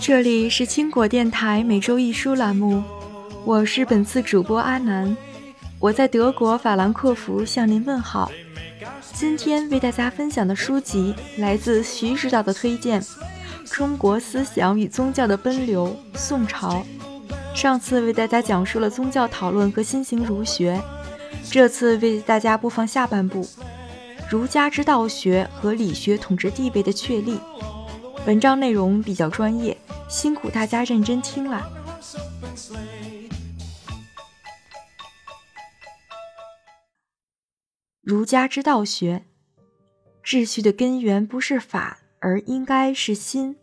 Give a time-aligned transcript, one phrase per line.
[0.00, 2.82] 这里是青果电台每周一书栏目，
[3.44, 5.16] 我是本次主播阿南，
[5.78, 8.32] 我在德国法兰克福向您问好。
[9.14, 13.00] 今天为大家分享的书籍来自徐指导的推荐，
[13.64, 16.84] 《中国思想与宗教的奔流：宋朝》。
[17.56, 20.82] 上次为大家讲述了宗教讨论和新型儒学，
[21.48, 23.46] 这次为大家播放下半部：
[24.32, 27.38] 儒家之道学和理学统治地位的确立。
[28.26, 29.76] 文章内容比较专业，
[30.08, 31.70] 辛苦大家认真听了。
[38.00, 39.26] 儒家之道学，
[40.24, 43.54] 秩序的根源不是法，而应该是心。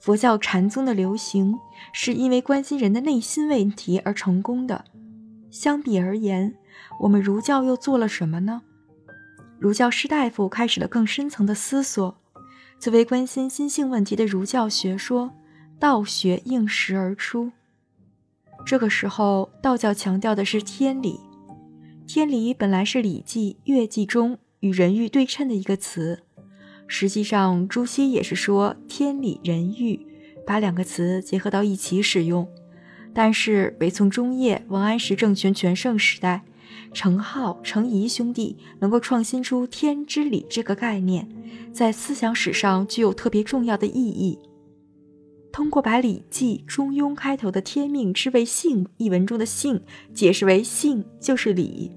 [0.00, 1.58] 佛教禅宗的流行，
[1.92, 4.86] 是因为关心人的内心问题而成功的。
[5.50, 6.54] 相比而言，
[7.00, 8.62] 我们儒教又做了什么呢？
[9.62, 12.18] 儒教士大夫开始了更深层的思索。
[12.80, 15.32] 作为关心心性问题的儒教学说，
[15.78, 17.52] 道学应时而出。
[18.66, 21.20] 这个时候，道教强调的是天理。
[22.08, 26.24] 天理本来是《礼记》《乐记》中与人欲对称的一个词。
[26.88, 30.04] 实际上，朱熹也是说“天理人欲”，
[30.44, 32.48] 把两个词结合到一起使用。
[33.14, 36.42] 但是，北宋中叶王安石政权全盛时代，
[36.92, 41.28] 程颢、程颐兄弟能够创新出“天之理”这个概念，
[41.72, 44.38] 在思想史上具有特别重要的意义。
[45.52, 49.82] 通过把《礼记》《中庸》开头的“天命之谓性”一文中的“性”
[50.14, 51.92] 解释为“性就是理”，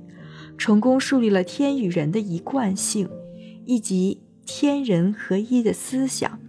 [0.58, 3.09] 成功树立了天与人的一贯性，
[3.66, 4.22] 以及。
[4.48, 6.40] 天人合一的思想，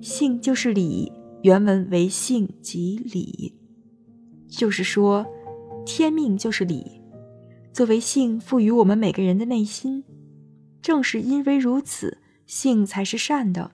[0.00, 1.12] 性就是理。
[1.42, 3.54] 原文为性即理，
[4.48, 5.26] 就是说，
[5.84, 6.97] 天命就是理。
[7.78, 10.02] 作为性赋予我们每个人的内心，
[10.82, 13.70] 正是因为如此，性才是善的。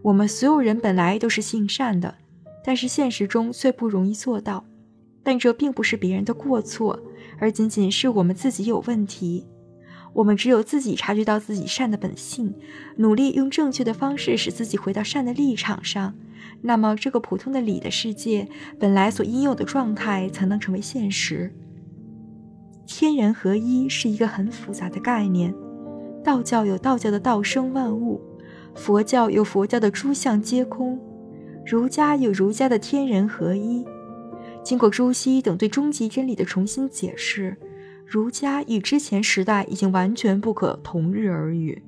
[0.00, 2.14] 我们所有人本来都是性善的，
[2.64, 4.64] 但是现实中却不容易做到。
[5.22, 6.98] 但这并不是别人的过错，
[7.38, 9.46] 而仅仅是我们自己有问题。
[10.14, 12.54] 我们只有自己察觉到自己善的本性，
[12.96, 16.14] 努力用正确的方式使自己回到善的立场上，
[16.62, 18.48] 那么这个普通的理的世界
[18.78, 21.54] 本来所应有的状态才能成为现实。
[22.86, 25.54] 天人合一是一个很复杂的概念，
[26.22, 28.20] 道教有道教的道生万物，
[28.74, 30.98] 佛教有佛教的诸相皆空，
[31.66, 33.84] 儒家有儒家的天人合一。
[34.62, 37.56] 经过朱熹等对终极真理的重新解释。
[38.06, 41.82] 儒家与之前时代已经完全不可同日而语。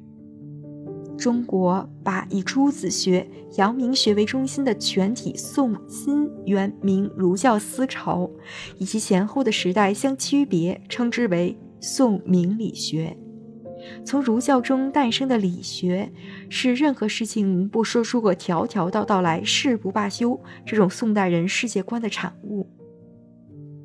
[1.19, 8.31] 中国把以朱子学、阳明学为中心的全体宋、金、元、明儒教思潮，
[8.78, 13.16] 以及前后的时代相区别，称之为宋明理学。
[14.04, 16.12] 从儒教中诞生的理学，
[16.49, 22.69] 是任何事情不说出个条条道道来，誓不罢休这种宋代人世界观的产物。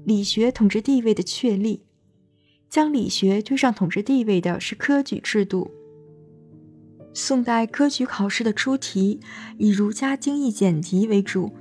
[0.05, 1.85] 理学统治地位的确立。
[2.69, 5.69] 将理学推上统治地位的是科举制度。
[7.13, 9.19] 宋代科举考试的出题
[9.57, 11.51] 以儒家经义简题为主，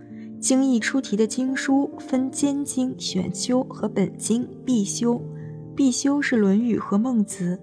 [0.41, 5.21] 经义出题的经书分兼经、选修和本经、必修。
[5.77, 7.59] 必修是《论语》和《孟子》，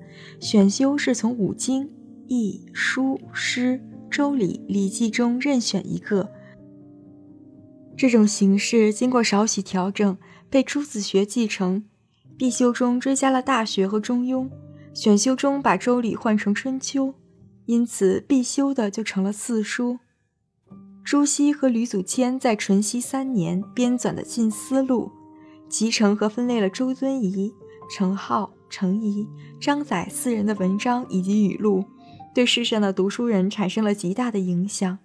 [0.45, 1.87] 选修是从五经、
[2.27, 6.31] 易、书、诗、周礼、礼记中任选一个。
[7.95, 10.17] 这种形式经过少许调整，
[10.49, 11.83] 被朱子学继承。
[12.37, 14.45] 必修中追加了《大学》和《中庸》，
[14.93, 17.07] 选修中把《周礼》换成《春秋》，
[17.67, 20.00] 因此必修的就成了四书。
[21.03, 25.11] 朱熹和吕祖谦在淳熙三年编纂的《近思录》，
[25.69, 27.53] 集成和分类了周敦颐、
[27.89, 29.27] 程颢、程颐、
[29.59, 31.83] 张载四人的文章以及语录，
[32.33, 34.97] 对世上的读书人产生了极大的影响。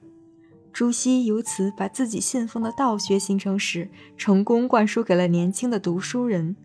[0.73, 6.57] 朱熹由此把自己信奉的道学形成史成功灌输给了年轻的读书人。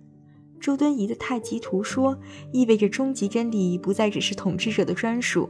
[0.59, 2.17] 周敦颐的太极图说，
[2.51, 5.49] 意味着终极真理不再只是统治者的专属，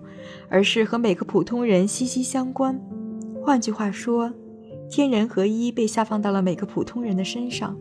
[0.50, 2.80] 而是和每个普通人息息相关。
[3.44, 4.32] 换句话说，
[4.90, 7.78] 天人合一被下放到了每个普通人的身上。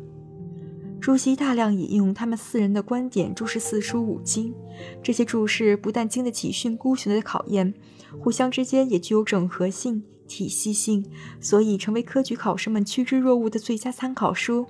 [0.98, 4.54] 朱熹大量引用他们四人的观点注释四书五经，
[5.02, 7.74] 这些注释不但经得起训诂学的考验，
[8.18, 11.04] 互相之间也具有整合性、体系性，
[11.38, 14.66] 所以成为科举考生们趋之若鹜的最佳参考书。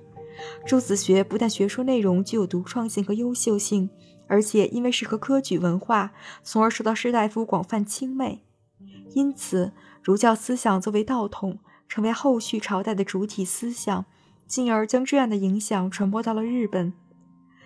[0.65, 3.89] 朱子学不但学术内容具有独创性和优秀性，
[4.27, 6.13] 而且因为适合科举文化，
[6.43, 8.39] 从而受到士大夫广泛青睐。
[9.13, 9.71] 因此，
[10.03, 14.05] 儒教思想作为道统，成为后续朝代的主体思想，
[14.45, 16.93] 进而将这样的影响传播到了日本。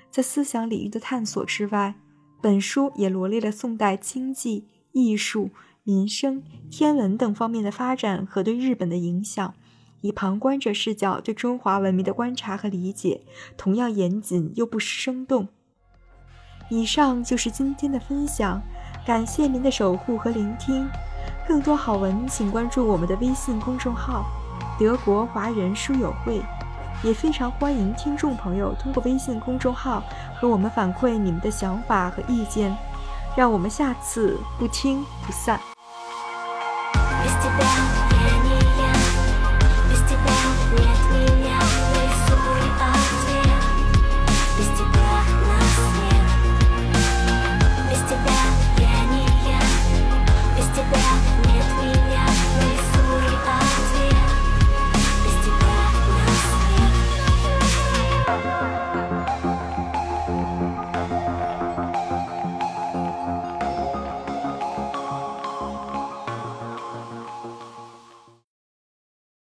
[0.10, 1.96] 在思想领域的探索之外，
[2.42, 5.50] 本书也罗列了宋代经济、艺术、
[5.84, 9.54] 民生、天文等方面的发展和对日本的影响，
[10.02, 13.22] 以旁观者视角对中华文明的观察和理解
[13.58, 15.48] 同样严谨又不失生动。
[16.70, 18.62] 以上就是今天的分享
[19.06, 20.88] 感谢您的守护和聆听。
[21.48, 24.26] 更多好文请关注我们的微信公众号
[24.80, 26.42] 德国华人书友会
[27.04, 30.04] 也非常欢迎听众朋友通过微信公众号
[30.36, 32.76] 和我们反馈你们的想法和意见。
[33.36, 35.60] 让我们下次不听不散。